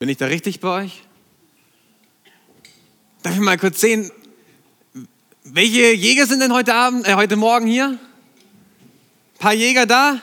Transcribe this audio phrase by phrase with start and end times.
[0.00, 1.02] Bin ich da richtig bei euch?
[3.22, 4.10] Darf ich mal kurz sehen,
[5.44, 7.88] welche Jäger sind denn heute Abend, äh, heute Morgen hier?
[7.88, 10.22] Ein paar Jäger da?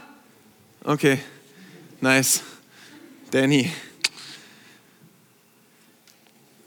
[0.84, 1.20] Okay,
[2.02, 2.42] nice.
[3.30, 3.72] Danny.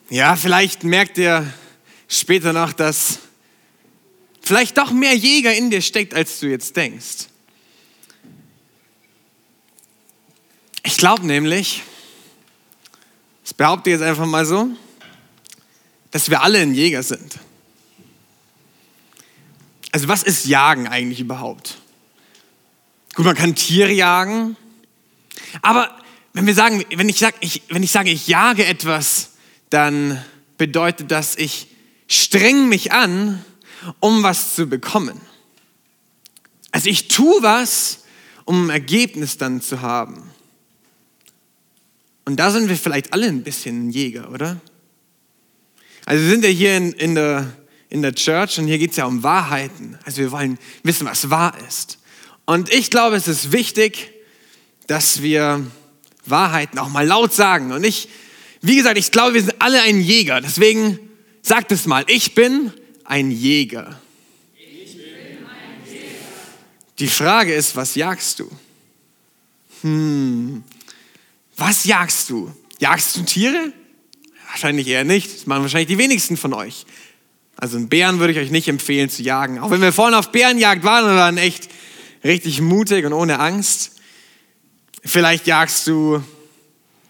[0.09, 1.53] Ja, vielleicht merkt ihr
[2.07, 3.19] später noch, dass
[4.41, 7.27] vielleicht doch mehr Jäger in dir steckt, als du jetzt denkst.
[10.85, 11.83] Ich glaube nämlich,
[13.51, 14.69] ich behaupte jetzt einfach mal so,
[16.13, 17.39] dass wir alle ein Jäger sind.
[19.91, 21.79] Also was ist Jagen eigentlich überhaupt?
[23.15, 24.57] Gut, man kann Tiere jagen,
[25.63, 25.91] aber
[26.33, 29.31] wenn wir sagen, wenn ich, sag, ich, wenn ich sage, ich jage etwas,
[29.69, 30.25] dann
[30.57, 31.67] bedeutet das, ich
[32.07, 33.45] streng mich an,
[33.99, 35.21] um was zu bekommen.
[36.71, 38.05] Also ich tue was,
[38.45, 40.30] um ein Ergebnis dann zu haben.
[42.25, 44.61] Und da sind wir vielleicht alle ein bisschen Jäger, oder?
[46.07, 47.53] Also wir sind ja hier in, in, der,
[47.89, 49.99] in der Church und hier geht es ja um Wahrheiten.
[50.05, 51.99] Also wir wollen wissen, was wahr ist.
[52.47, 54.11] Und ich glaube, es ist wichtig,
[54.87, 55.65] dass wir
[56.27, 57.73] Wahrheiten auch mal laut sagen.
[57.73, 58.09] Und ich,
[58.61, 60.41] wie gesagt, ich glaube, wir sind alle ein Jäger.
[60.41, 60.99] Deswegen
[61.43, 62.73] sagt es mal, ich bin
[63.05, 64.01] ein Jäger.
[64.57, 65.05] Ich bin
[65.47, 66.09] ein Jäger.
[66.99, 68.51] Die Frage ist, was jagst du?
[69.83, 70.65] Hm,
[71.61, 72.53] was jagst du?
[72.79, 73.73] Jagst du Tiere?
[74.49, 75.33] Wahrscheinlich eher nicht.
[75.33, 76.87] Das machen wahrscheinlich die wenigsten von euch.
[77.57, 79.59] Also einen Bären würde ich euch nicht empfehlen zu jagen.
[79.59, 81.69] Auch wenn wir vorhin auf Bärenjagd waren und waren echt
[82.25, 84.01] richtig mutig und ohne Angst.
[85.05, 86.23] Vielleicht jagst du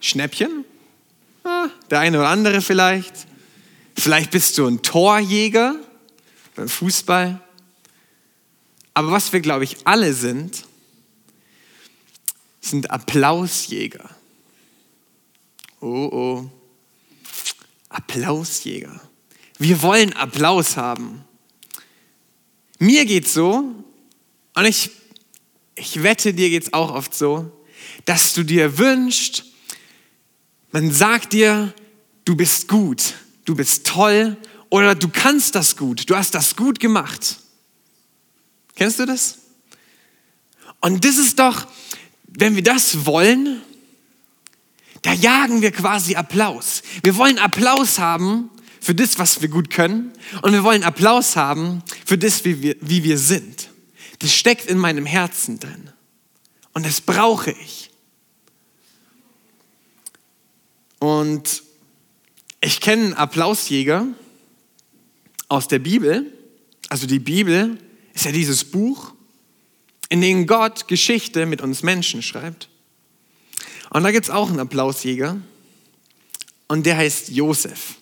[0.01, 0.65] Schnäppchen.
[1.45, 3.13] Ja, der eine oder andere vielleicht.
[3.95, 5.75] Vielleicht bist du ein Torjäger
[6.55, 7.39] beim Fußball.
[8.93, 10.65] Aber was wir, glaube ich, alle sind,
[12.59, 14.09] sind Applausjäger.
[15.81, 16.49] Oh oh.
[17.89, 19.01] Applausjäger.
[19.57, 21.23] Wir wollen Applaus haben.
[22.79, 23.75] Mir geht's so,
[24.53, 24.91] und ich,
[25.75, 27.51] ich wette, dir geht's auch oft so,
[28.05, 29.45] dass du dir wünschst,
[30.71, 31.73] man sagt dir,
[32.25, 34.37] du bist gut, du bist toll
[34.69, 37.37] oder du kannst das gut, du hast das gut gemacht.
[38.75, 39.39] Kennst du das?
[40.79, 41.67] Und das ist doch,
[42.27, 43.61] wenn wir das wollen,
[45.01, 46.83] da jagen wir quasi Applaus.
[47.03, 50.11] Wir wollen Applaus haben für das, was wir gut können.
[50.41, 53.69] Und wir wollen Applaus haben für das, wie wir, wie wir sind.
[54.19, 55.89] Das steckt in meinem Herzen drin.
[56.73, 57.89] Und das brauche ich.
[60.99, 61.63] Und
[62.59, 64.07] ich kenne einen Applausjäger
[65.47, 66.31] aus der Bibel.
[66.89, 67.77] Also die Bibel
[68.13, 69.13] ist ja dieses Buch,
[70.09, 72.69] in dem Gott Geschichte mit uns Menschen schreibt.
[73.91, 75.37] Und da gibt es auch einen Applausjäger
[76.67, 77.95] und der heißt Josef.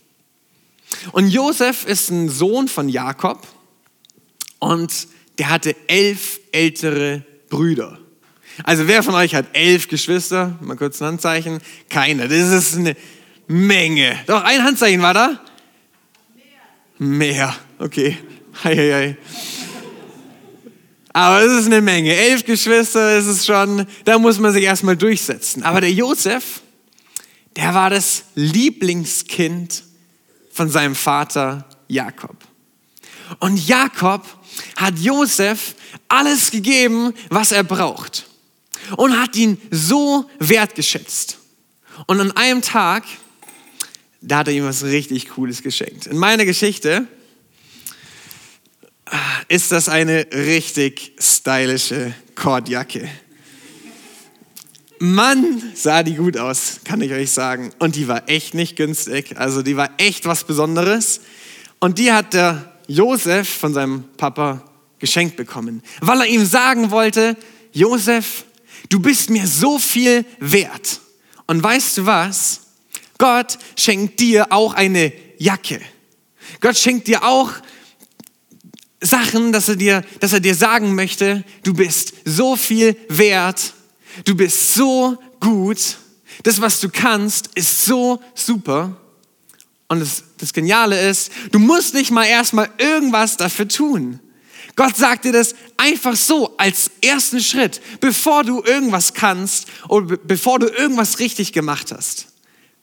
[1.11, 3.47] Und Josef ist ein Sohn von Jakob
[4.59, 5.07] und
[5.39, 7.97] der hatte elf ältere Brüder.
[8.63, 10.57] Also wer von euch hat elf Geschwister?
[10.61, 11.59] Mal kurz ein Handzeichen.
[11.89, 12.27] Keiner.
[12.27, 12.95] Das ist eine
[13.47, 14.19] Menge.
[14.27, 15.39] Doch, ein Handzeichen war da?
[16.97, 17.17] Mehr.
[17.17, 17.55] Mehr.
[17.79, 18.17] Okay.
[18.63, 19.17] Hei, hei, hei.
[21.13, 22.15] Aber es ist eine Menge.
[22.15, 25.63] Elf Geschwister ist es schon, da muss man sich erstmal durchsetzen.
[25.63, 26.61] Aber der Josef,
[27.55, 29.83] der war das Lieblingskind
[30.51, 32.35] von seinem Vater Jakob.
[33.39, 34.25] Und Jakob
[34.75, 35.75] hat Josef
[36.07, 38.27] alles gegeben, was er braucht.
[38.97, 41.37] Und hat ihn so wertgeschätzt.
[42.07, 43.03] Und an einem Tag,
[44.21, 46.07] da hat er ihm was richtig Cooles geschenkt.
[46.07, 47.07] In meiner Geschichte
[49.47, 53.09] ist das eine richtig stylische Kordjacke.
[54.99, 57.71] Mann, sah die gut aus, kann ich euch sagen.
[57.79, 59.37] Und die war echt nicht günstig.
[59.37, 61.21] Also die war echt was Besonderes.
[61.79, 64.63] Und die hat der Josef von seinem Papa
[64.99, 67.37] geschenkt bekommen, weil er ihm sagen wollte,
[67.71, 68.43] Josef,
[68.89, 70.99] du bist mir so viel wert.
[71.47, 72.61] Und weißt du was?
[73.17, 75.79] Gott schenkt dir auch eine Jacke.
[76.59, 77.51] Gott schenkt dir auch
[79.01, 83.73] Sachen, dass er dir, dass er dir sagen möchte, du bist so viel wert,
[84.25, 85.97] du bist so gut,
[86.43, 88.97] das, was du kannst, ist so super.
[89.87, 94.19] Und das, das Geniale ist, du musst nicht mal erstmal irgendwas dafür tun.
[94.75, 100.59] Gott sagt dir das einfach so als ersten Schritt, bevor du irgendwas kannst oder bevor
[100.59, 102.27] du irgendwas richtig gemacht hast.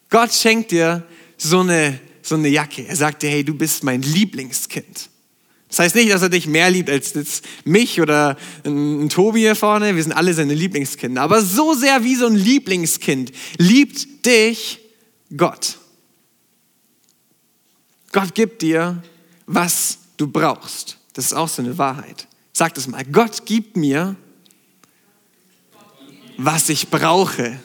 [0.09, 1.03] Gott schenkt dir
[1.37, 2.87] so eine, so eine Jacke.
[2.87, 5.09] Er sagt dir, hey, du bist mein Lieblingskind.
[5.69, 9.95] Das heißt nicht, dass er dich mehr liebt als mich oder ein Tobi hier vorne.
[9.95, 11.21] Wir sind alle seine Lieblingskinder.
[11.21, 14.79] Aber so sehr wie so ein Lieblingskind liebt dich
[15.35, 15.77] Gott.
[18.13, 19.03] Gott gibt dir,
[19.45, 20.97] was du brauchst.
[21.13, 22.27] Das ist auch so eine Wahrheit.
[22.53, 23.03] Sag das mal.
[23.03, 24.15] Gott gibt mir,
[26.37, 27.59] was ich brauche.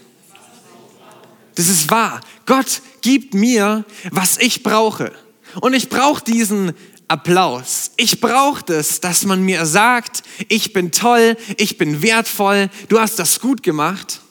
[1.55, 2.21] Das ist wahr.
[2.47, 5.13] Gott gibt mir, was ich brauche.
[5.61, 6.73] Und ich brauche diesen
[7.13, 7.91] Applaus.
[7.99, 13.19] Ich brauche das, dass man mir sagt, ich bin toll, ich bin wertvoll, du hast
[13.19, 14.23] das gut gemacht.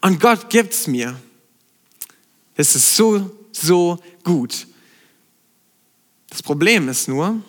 [0.00, 1.14] Und Gott gibt es mir.
[2.54, 4.66] Es ist so, so gut.
[6.30, 7.42] Das Problem ist nur,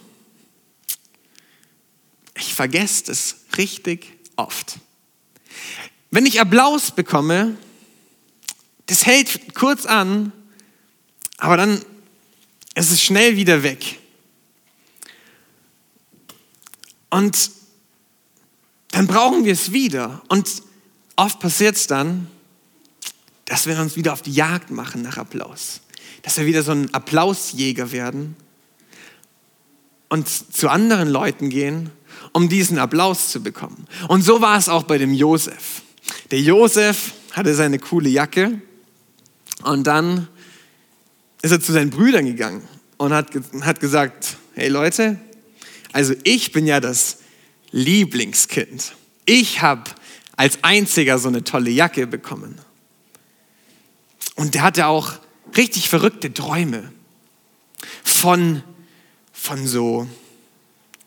[2.35, 4.79] ich vergesse es richtig oft.
[6.11, 7.57] Wenn ich Applaus bekomme,
[8.87, 10.33] das hält kurz an,
[11.37, 11.81] aber dann
[12.75, 14.02] ist es schnell wieder weg.
[17.13, 17.51] Und
[18.89, 20.23] dann brauchen wir es wieder.
[20.29, 20.63] Und
[21.15, 22.25] oft passiert es dann,
[23.45, 25.81] dass wir uns wieder auf die Jagd machen nach Applaus.
[26.23, 28.35] Dass wir wieder so ein Applausjäger werden
[30.09, 31.91] und zu anderen Leuten gehen,
[32.31, 33.85] um diesen Applaus zu bekommen.
[34.07, 35.83] Und so war es auch bei dem Josef.
[36.31, 38.59] Der Josef hatte seine coole Jacke
[39.61, 40.27] und dann
[41.43, 42.63] ist er zu seinen Brüdern gegangen
[42.97, 43.27] und hat,
[43.61, 45.19] hat gesagt, hey Leute,
[45.93, 47.19] also ich bin ja das
[47.71, 48.95] Lieblingskind.
[49.25, 49.83] Ich habe
[50.35, 52.57] als einziger so eine tolle Jacke bekommen.
[54.35, 55.13] Und der hatte auch
[55.55, 56.91] richtig verrückte Träume
[58.03, 58.63] von,
[59.31, 60.07] von so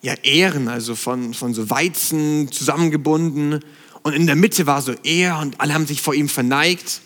[0.02, 3.64] ja, Ähren, also von, von so Weizen zusammengebunden.
[4.02, 7.00] Und in der Mitte war so er und alle haben sich vor ihm verneigt.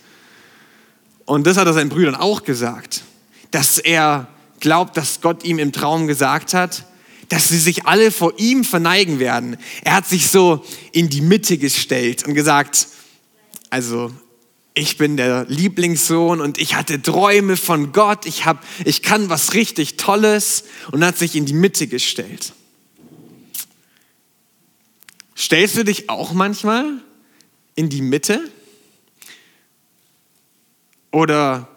[1.25, 3.05] Und das hat er seinen Brüdern auch gesagt,
[3.51, 4.29] dass er
[4.59, 6.85] glaubt, dass Gott ihm im Traum gesagt hat,
[7.31, 9.57] dass sie sich alle vor ihm verneigen werden.
[9.83, 12.89] Er hat sich so in die Mitte gestellt und gesagt,
[13.71, 14.13] also
[14.75, 19.55] ich bin der Lieblingssohn und ich hatte Träume von Gott, ich, hab, ich kann was
[19.55, 22.53] richtig Tolles und hat sich in die Mitte gestellt.
[25.37, 26.85] Stellst du dich auch manchmal
[27.77, 28.43] in die Mitte?
[31.13, 31.69] Oder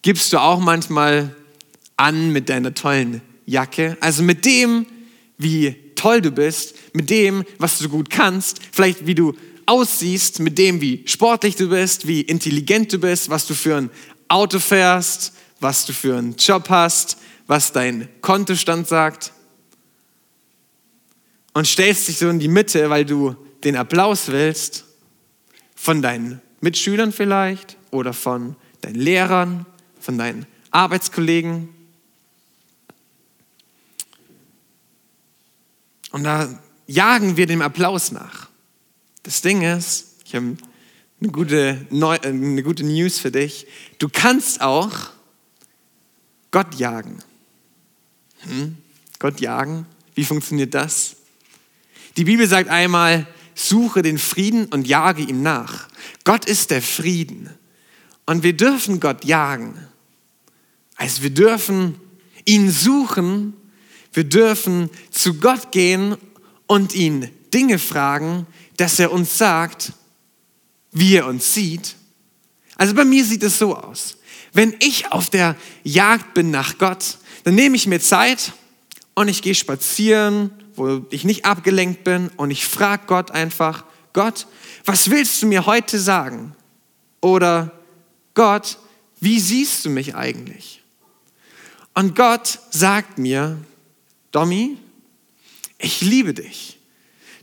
[0.00, 1.36] gibst du auch manchmal
[1.96, 3.96] an mit deiner tollen Jacke?
[4.00, 4.86] Also mit dem,
[5.38, 9.34] wie toll du bist, mit dem, was du gut kannst, vielleicht wie du
[9.66, 13.90] aussiehst, mit dem, wie sportlich du bist, wie intelligent du bist, was du für ein
[14.28, 19.32] Auto fährst, was du für einen Job hast, was dein Kontostand sagt.
[21.52, 24.84] Und stellst dich so in die Mitte, weil du den Applaus willst
[25.74, 29.66] von deinen Mitschülern vielleicht oder von deinen Lehrern,
[30.00, 31.68] von deinen Arbeitskollegen.
[36.14, 36.48] Und da
[36.86, 38.48] jagen wir dem Applaus nach.
[39.24, 40.56] Das Ding ist, ich habe
[41.20, 43.66] eine gute, Neu äh, eine gute News für dich.
[43.98, 44.92] Du kannst auch
[46.52, 47.18] Gott jagen.
[48.42, 48.76] Hm?
[49.18, 49.86] Gott jagen?
[50.14, 51.16] Wie funktioniert das?
[52.16, 53.26] Die Bibel sagt einmal,
[53.56, 55.88] suche den Frieden und jage ihm nach.
[56.22, 57.50] Gott ist der Frieden.
[58.24, 59.84] Und wir dürfen Gott jagen.
[60.94, 61.96] Also wir dürfen
[62.44, 63.54] ihn suchen,
[64.14, 66.16] wir dürfen zu Gott gehen
[66.66, 68.46] und ihn Dinge fragen,
[68.76, 69.92] dass er uns sagt,
[70.92, 71.96] wie er uns sieht.
[72.76, 74.16] Also bei mir sieht es so aus.
[74.52, 78.52] Wenn ich auf der Jagd bin nach Gott, dann nehme ich mir Zeit
[79.14, 84.46] und ich gehe spazieren, wo ich nicht abgelenkt bin und ich frage Gott einfach, Gott,
[84.84, 86.54] was willst du mir heute sagen?
[87.20, 87.72] Oder
[88.34, 88.78] Gott,
[89.20, 90.82] wie siehst du mich eigentlich?
[91.94, 93.58] Und Gott sagt mir,
[94.34, 94.76] Domi,
[95.78, 96.76] ich liebe dich.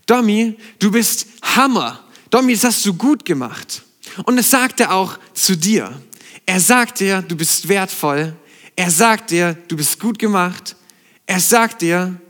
[0.04, 2.04] Domi, du bist Hammer.
[2.28, 3.82] Domi, das hast du gut gemacht.
[4.24, 5.90] Und es sagt er auch zu dir.
[6.44, 8.36] Er sagt dir, du bist wertvoll.
[8.76, 10.76] Er sagt dir, du bist gut gemacht.
[11.24, 12.20] Er sagt dir,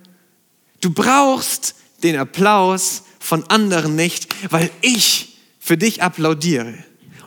[0.81, 6.73] du brauchst den Applaus von anderen nicht, weil ich für dich applaudiere.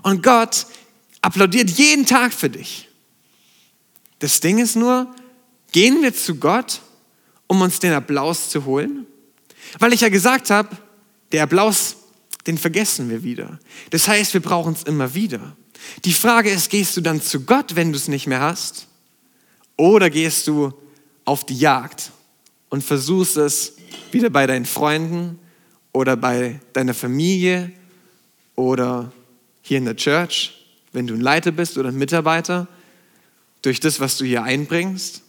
[0.04, 0.68] Und Gott
[1.22, 2.88] applaudiert jeden Tag für dich.
[4.20, 5.14] Das Ding ist nur,
[5.74, 6.80] gehen wir zu Gott,
[7.48, 9.06] um uns den Applaus zu holen?
[9.80, 10.70] Weil ich ja gesagt habe,
[11.32, 11.98] der Applaus,
[12.48, 13.60] den vergessen wir wieder.
[13.90, 15.56] Das heißt, wir brauchen es immer wieder.
[16.04, 18.88] Die Frage ist, gehst du dann zu Gott, wenn du es nicht mehr hast?
[19.78, 20.74] Oder gehst du
[21.26, 22.12] auf die Jagd
[22.70, 23.74] und versuchst es
[24.12, 25.40] wieder bei deinen Freunden
[25.92, 27.72] oder bei deiner Familie
[28.56, 29.12] oder
[29.62, 32.68] hier in der Church, wenn du ein Leiter bist oder ein Mitarbeiter,
[33.62, 35.24] durch das, was du hier einbringst,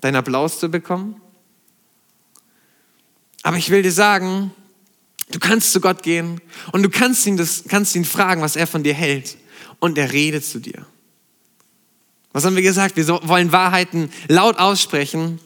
[0.00, 1.20] deinen Applaus zu bekommen?
[3.42, 4.50] Aber ich will dir sagen,
[5.30, 6.40] du kannst zu Gott gehen
[6.72, 9.36] und du kannst ihn, das, kannst ihn fragen, was er von dir hält.
[9.78, 10.86] Und er redet zu dir.
[12.32, 12.96] Was haben wir gesagt?
[12.96, 15.38] Wir wollen Wahrheiten laut aussprechen.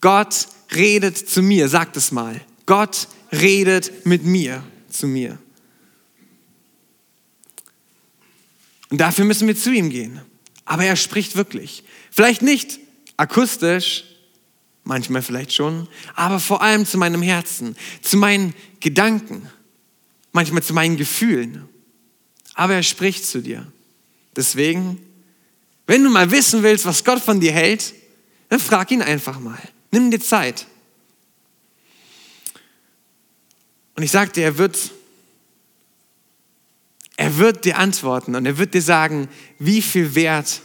[0.00, 2.40] Gott redet zu mir, sagt es mal.
[2.66, 5.38] Gott redet mit mir, zu mir.
[8.90, 10.20] Und dafür müssen wir zu ihm gehen.
[10.64, 11.84] Aber er spricht wirklich.
[12.10, 12.78] Vielleicht nicht
[13.22, 14.04] akustisch,
[14.82, 19.48] manchmal vielleicht schon, aber vor allem zu meinem Herzen, zu meinen Gedanken,
[20.32, 21.68] manchmal zu meinen Gefühlen.
[22.54, 23.70] Aber er spricht zu dir.
[24.34, 24.98] Deswegen,
[25.86, 27.94] wenn du mal wissen willst, was Gott von dir hält,
[28.48, 29.58] dann frag ihn einfach mal.
[29.92, 30.66] Nimm dir Zeit.
[33.94, 34.90] Und ich sagte, er wird,
[37.16, 39.28] er wird dir antworten und er wird dir sagen,
[39.60, 40.62] wie viel wert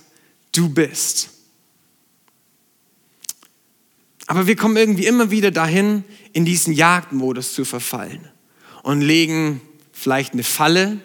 [0.53, 1.36] du bist.
[4.27, 6.03] Aber wir kommen irgendwie immer wieder dahin,
[6.33, 8.27] in diesen Jagdmodus zu verfallen
[8.83, 10.99] und legen vielleicht eine Falle,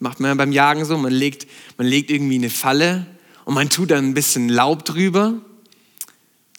[0.00, 1.46] macht man ja beim Jagen so, man legt,
[1.76, 3.06] man legt irgendwie eine Falle
[3.44, 5.40] und man tut dann ein bisschen Laub drüber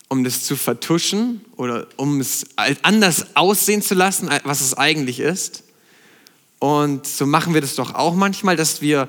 [0.10, 2.48] um das zu vertuschen oder um es
[2.82, 5.64] anders aussehen zu lassen, was es eigentlich ist.
[6.58, 9.08] Und so machen wir das doch auch manchmal, dass wir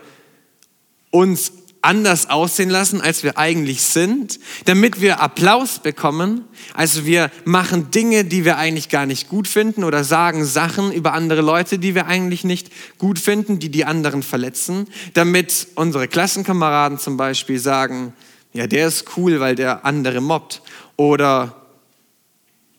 [1.11, 6.45] uns anders aussehen lassen, als wir eigentlich sind, damit wir Applaus bekommen.
[6.75, 11.15] Also wir machen Dinge, die wir eigentlich gar nicht gut finden oder sagen Sachen über
[11.15, 16.99] andere Leute, die wir eigentlich nicht gut finden, die die anderen verletzen, damit unsere Klassenkameraden
[16.99, 18.13] zum Beispiel sagen,
[18.53, 20.63] ja, der ist cool, weil der andere mobbt.
[20.97, 21.57] Oder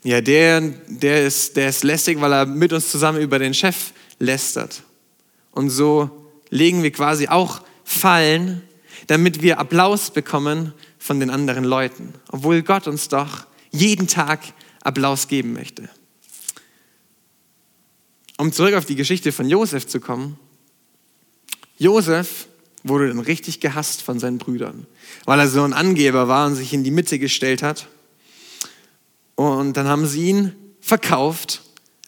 [0.04, 3.94] ja, der, der, ist, der ist lästig, weil er mit uns zusammen über den Chef
[4.20, 4.84] lästert.
[5.52, 8.62] Und so legen wir quasi auch Fallen,
[9.08, 14.40] damit wir Applaus bekommen von den anderen Leuten, obwohl Gott uns doch jeden Tag
[14.82, 15.90] Applaus geben möchte.
[18.38, 20.38] Um zurück auf die Geschichte von Josef zu kommen.
[21.78, 22.48] Josef
[22.84, 24.88] wurde dann richtig gehasst von seinen Brüdern,
[25.26, 27.88] weil er so ein Angeber war und sich in die Mitte gestellt hat
[29.36, 31.64] und dann haben sie ihn verkauft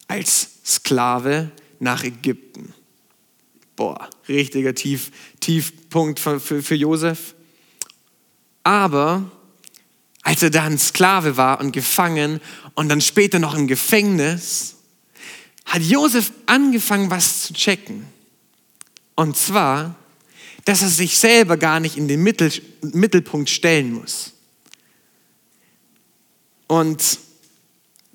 [0.06, 2.72] als Sklave nach Ägypten.
[3.76, 7.34] Boah, richtiger Tief, Tiefpunkt für, für, für Josef.
[8.62, 9.30] Aber
[10.22, 12.40] als er dann Sklave war und gefangen
[12.74, 14.76] und dann später noch im Gefängnis,
[15.66, 18.06] hat Josef angefangen, was zu checken.
[19.16, 19.96] Und zwar,
[20.64, 24.32] dass er sich selber gar nicht in den Mittelpunkt stellen muss.
[26.66, 27.18] Und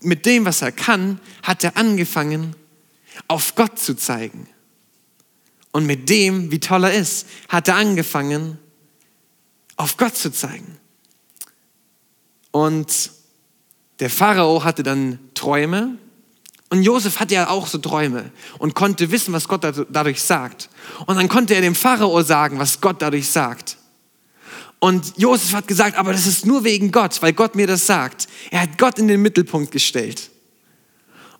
[0.01, 2.55] mit dem, was er kann, hat er angefangen,
[3.27, 4.47] auf Gott zu zeigen.
[5.71, 8.57] Und mit dem, wie toll er ist, hat er angefangen,
[9.75, 10.77] auf Gott zu zeigen.
[12.51, 13.11] Und
[13.99, 15.97] der Pharao hatte dann Träume
[16.69, 20.69] und Josef hatte ja auch so Träume und konnte wissen, was Gott dadurch sagt.
[21.05, 23.77] Und dann konnte er dem Pharao sagen, was Gott dadurch sagt.
[24.79, 28.27] Und Josef hat gesagt, aber das ist nur wegen Gott, weil Gott mir das sagt.
[28.49, 30.28] Er hat Gott in den Mittelpunkt gestellt.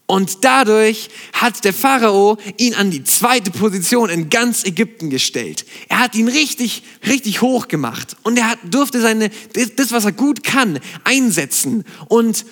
[0.09, 5.67] Und dadurch hat der Pharao ihn an die zweite Position in ganz Ägypten gestellt.
[5.87, 8.17] Er hat ihn richtig, richtig hoch gemacht.
[8.23, 9.29] Und er hat, durfte seine,
[9.75, 11.85] das, was er gut kann, einsetzen.
[12.07, 12.43] Und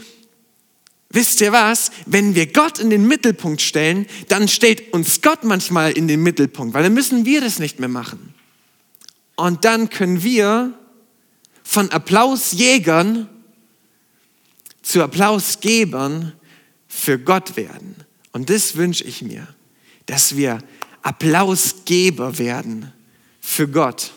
[1.10, 1.90] wisst ihr was?
[2.06, 6.76] Wenn wir Gott in den Mittelpunkt stellen, dann stellt uns Gott manchmal in den Mittelpunkt,
[6.76, 8.36] weil dann müssen wir das nicht mehr machen.
[9.36, 10.78] Und dann können wir
[11.64, 13.28] von Applausjägern
[14.84, 16.34] zu Applausgebern
[16.88, 17.96] für Gott werden.
[18.32, 19.48] Und das wünsche ich mir,
[20.06, 20.60] dass wir
[21.02, 22.92] Applausgeber werden
[23.40, 24.14] für Gott.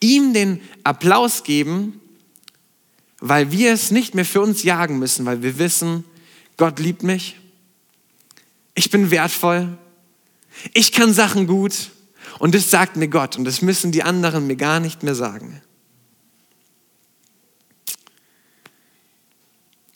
[0.00, 2.00] Ihm den Applaus geben,
[3.20, 6.04] weil wir es nicht mehr für uns jagen müssen, weil wir wissen,
[6.56, 7.36] Gott liebt mich,
[8.74, 9.78] ich bin wertvoll,
[10.74, 11.90] ich kann Sachen gut
[12.38, 15.62] und das sagt mir Gott und das müssen die anderen mir gar nicht mehr sagen.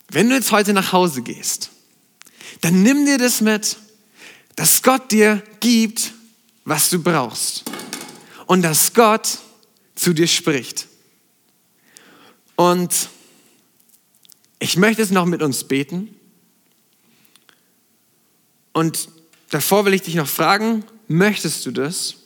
[0.09, 1.71] Wenn du jetzt heute nach Hause gehst,
[2.61, 3.77] dann nimm dir das mit,
[4.55, 6.13] dass Gott dir gibt,
[6.65, 7.65] was du brauchst.
[8.47, 9.39] Und dass Gott
[9.95, 10.87] zu dir spricht.
[12.55, 13.09] Und
[14.59, 16.15] ich möchte es noch mit uns beten.
[18.73, 19.09] Und
[19.51, 22.17] davor will ich dich noch fragen, möchtest du das?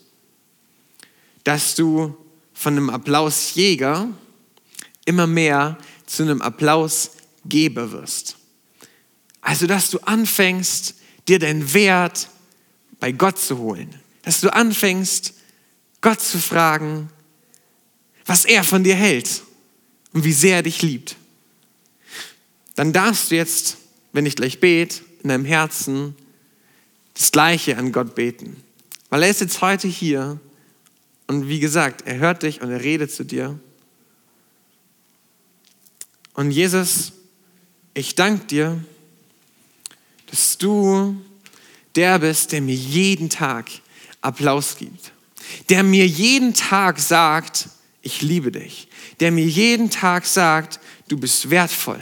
[1.44, 2.16] dass du
[2.52, 4.08] von einem Applausjäger
[5.04, 8.36] immer mehr zu einem Applausgeber wirst.
[9.40, 10.94] Also, dass du anfängst,
[11.28, 12.28] dir deinen Wert
[12.98, 13.94] bei Gott zu holen.
[14.22, 15.34] Dass du anfängst,
[16.00, 17.10] Gott zu fragen,
[18.26, 19.42] was er von dir hält
[20.12, 21.16] und wie sehr er dich liebt.
[22.74, 23.76] Dann darfst du jetzt,
[24.12, 26.14] wenn ich gleich bete, in deinem Herzen
[27.14, 28.62] das Gleiche an Gott beten.
[29.10, 30.40] Weil er ist jetzt heute hier
[31.26, 33.58] und wie gesagt, er hört dich und er redet zu dir.
[36.34, 37.12] Und Jesus,
[37.92, 38.84] ich danke dir,
[40.30, 41.16] dass du
[41.96, 43.70] der bist, der mir jeden Tag
[44.20, 45.12] Applaus gibt,
[45.68, 47.68] der mir jeden Tag sagt,
[48.02, 52.00] ich liebe dich, der mir jeden Tag sagt, du bist wertvoll.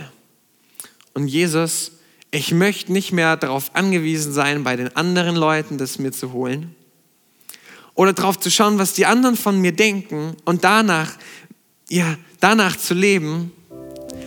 [1.15, 1.93] Und Jesus,
[2.31, 6.75] ich möchte nicht mehr darauf angewiesen sein, bei den anderen Leuten das mir zu holen
[7.95, 11.11] oder darauf zu schauen, was die anderen von mir denken und danach,
[11.89, 13.51] ja, danach zu leben,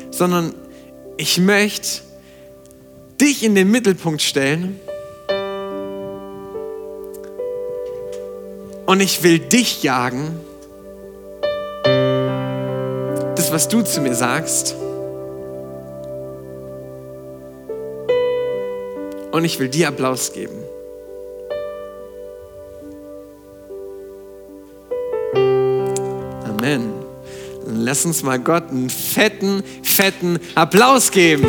[0.10, 0.54] sondern
[1.18, 2.02] ich möchte
[3.22, 4.80] dich in den Mittelpunkt stellen
[8.88, 10.40] und ich will dich jagen.
[13.36, 14.76] Das, was du zu mir sagst.
[19.32, 20.56] Und ich will dir Applaus geben.
[26.44, 26.92] Amen.
[27.66, 31.48] Lass uns mal Gott einen fetten, fetten Applaus geben.